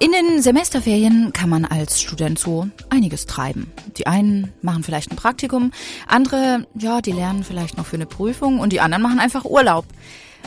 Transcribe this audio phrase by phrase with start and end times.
[0.00, 3.72] In den Semesterferien kann man als Student so einiges treiben.
[3.96, 5.70] Die einen machen vielleicht ein Praktikum,
[6.08, 9.84] andere, ja, die lernen vielleicht noch für eine Prüfung und die anderen machen einfach Urlaub.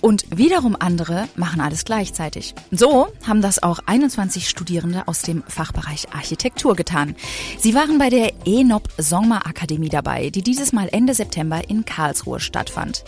[0.00, 2.54] Und wiederum andere machen alles gleichzeitig.
[2.70, 7.14] So haben das auch 21 Studierende aus dem Fachbereich Architektur getan.
[7.58, 12.40] Sie waren bei der ENOP Sommer Akademie dabei, die dieses Mal Ende September in Karlsruhe
[12.40, 13.04] stattfand.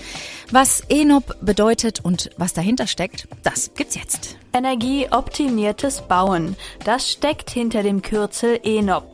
[0.50, 4.36] Was ENOP bedeutet und was dahinter steckt, das gibt's jetzt.
[4.52, 6.56] Energieoptimiertes Bauen.
[6.84, 9.04] Das steckt hinter dem Kürzel ENOP.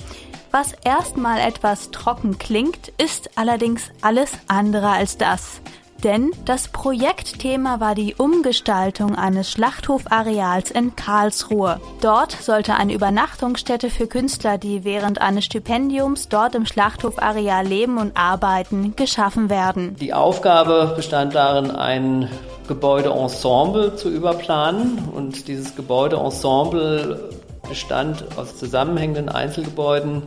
[0.51, 5.61] Was erstmal etwas trocken klingt, ist allerdings alles andere als das.
[6.05, 11.81] Denn das Projektthema war die Umgestaltung eines Schlachthofareals in Karlsruhe.
[12.01, 18.17] Dort sollte eine Übernachtungsstätte für Künstler, die während eines Stipendiums dort im Schlachthofareal leben und
[18.17, 19.97] arbeiten, geschaffen werden.
[19.97, 22.31] Die Aufgabe bestand darin, ein
[22.69, 27.31] Gebäudeensemble zu überplanen und dieses Gebäudeensemble
[27.69, 30.23] bestand aus zusammenhängenden Einzelgebäuden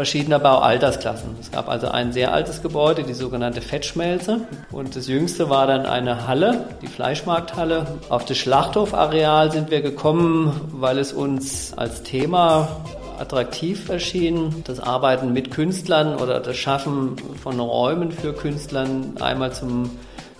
[0.00, 1.36] verschiedener Baualtersklassen.
[1.42, 4.40] Es gab also ein sehr altes Gebäude, die sogenannte Fettschmelze.
[4.72, 7.86] Und das jüngste war dann eine Halle, die Fleischmarkthalle.
[8.08, 12.80] Auf das Schlachthofareal sind wir gekommen, weil es uns als Thema
[13.18, 14.64] attraktiv erschien.
[14.66, 19.90] Das Arbeiten mit Künstlern oder das Schaffen von Räumen für Künstlern einmal zum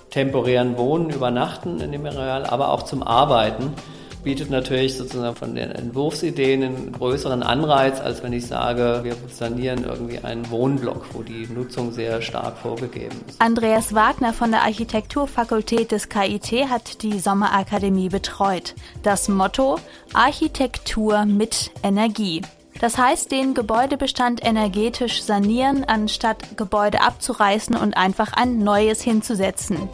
[0.09, 3.75] temporären Wohnen, Übernachten in dem Areal, aber auch zum Arbeiten
[4.23, 9.85] bietet natürlich sozusagen von den Entwurfsideen einen größeren Anreiz, als wenn ich sage, wir sanieren
[9.85, 13.41] irgendwie einen Wohnblock, wo die Nutzung sehr stark vorgegeben ist.
[13.41, 18.75] Andreas Wagner von der Architekturfakultät des KIT hat die Sommerakademie betreut.
[19.03, 19.79] Das Motto
[20.12, 22.43] Architektur mit Energie.
[22.81, 29.89] Das heißt, den Gebäudebestand energetisch sanieren, anstatt Gebäude abzureißen und einfach ein neues hinzusetzen.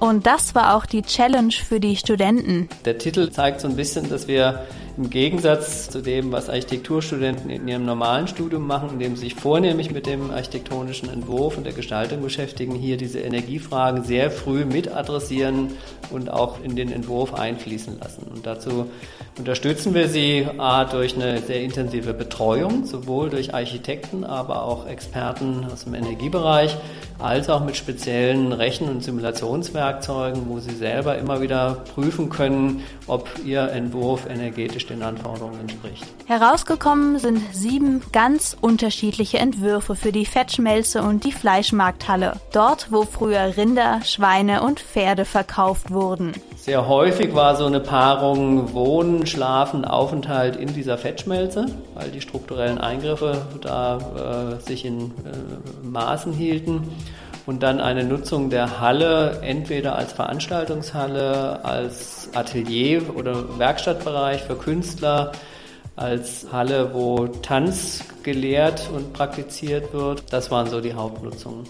[0.00, 2.68] Und das war auch die Challenge für die Studenten.
[2.84, 7.66] Der Titel zeigt so ein bisschen, dass wir im Gegensatz zu dem, was Architekturstudenten in
[7.66, 12.20] ihrem normalen Studium machen, indem sie sich vornehmlich mit dem architektonischen Entwurf und der Gestaltung
[12.20, 15.70] beschäftigen, hier diese Energiefragen sehr früh mit adressieren
[16.10, 18.26] und auch in den Entwurf einfließen lassen.
[18.34, 18.86] Und dazu
[19.38, 25.66] unterstützen wir sie A, durch eine sehr intensive Betreuung, sowohl durch Architekten, aber auch Experten
[25.72, 26.76] aus dem Energiebereich,
[27.18, 33.28] als auch mit speziellen Rechen- und Simulationswerkzeugen, wo sie selber immer wieder prüfen können, ob
[33.44, 36.04] ihr Entwurf energetisch technisch den Anforderungen entspricht.
[36.26, 42.34] Herausgekommen sind sieben ganz unterschiedliche Entwürfe für die Fettschmelze und die Fleischmarkthalle.
[42.52, 46.32] Dort, wo früher Rinder, Schweine und Pferde verkauft wurden.
[46.56, 52.78] Sehr häufig war so eine Paarung Wohnen, Schlafen, Aufenthalt in dieser Fettschmelze, weil die strukturellen
[52.78, 56.88] Eingriffe da äh, sich in äh, Maßen hielten
[57.46, 65.32] und dann eine Nutzung der Halle entweder als Veranstaltungshalle, als Atelier oder Werkstattbereich für Künstler,
[65.96, 70.32] als Halle, wo Tanz gelehrt und praktiziert wird.
[70.32, 71.64] Das waren so die Hauptnutzungen.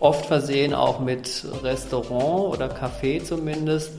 [0.00, 3.92] Oft versehen auch mit Restaurant oder Café zumindest,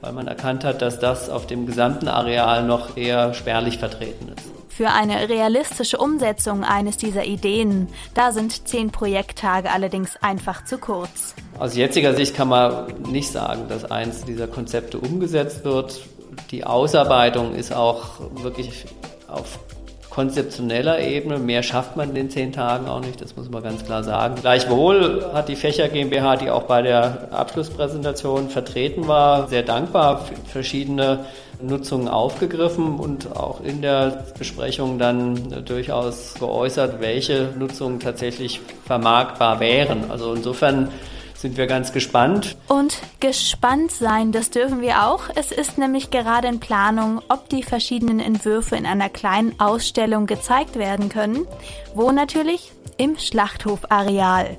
[0.00, 4.57] weil man erkannt hat, dass das auf dem gesamten Areal noch eher spärlich vertreten ist.
[4.78, 11.34] Für eine realistische Umsetzung eines dieser Ideen, da sind zehn Projekttage allerdings einfach zu kurz.
[11.58, 16.02] Aus jetziger Sicht kann man nicht sagen, dass eins dieser Konzepte umgesetzt wird.
[16.52, 18.84] Die Ausarbeitung ist auch wirklich
[19.26, 19.58] auf
[20.18, 21.38] konzeptioneller Ebene.
[21.38, 24.34] Mehr schafft man in den zehn Tagen auch nicht, das muss man ganz klar sagen.
[24.40, 30.34] Gleichwohl hat die Fächer GmbH, die auch bei der Abschlusspräsentation vertreten war, sehr dankbar für
[30.50, 31.20] verschiedene
[31.62, 40.10] Nutzungen aufgegriffen und auch in der Besprechung dann durchaus geäußert, welche Nutzungen tatsächlich vermarktbar wären.
[40.10, 40.88] Also insofern
[41.38, 42.56] sind wir ganz gespannt.
[42.66, 45.30] Und gespannt sein, das dürfen wir auch.
[45.36, 50.76] Es ist nämlich gerade in Planung, ob die verschiedenen Entwürfe in einer kleinen Ausstellung gezeigt
[50.76, 51.46] werden können.
[51.94, 52.72] Wo natürlich?
[52.96, 54.58] Im Schlachthofareal.